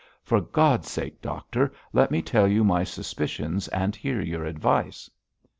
For 0.23 0.41
God's 0.41 0.89
sake, 0.89 1.21
doctor, 1.21 1.71
let 1.93 2.09
me 2.09 2.23
tell 2.23 2.47
you 2.47 2.63
my 2.63 2.83
suspicions 2.83 3.67
and 3.67 3.95
hear 3.95 4.19
your 4.19 4.45
advice.' 4.45 5.11